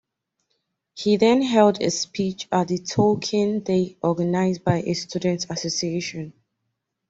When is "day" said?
3.63-3.97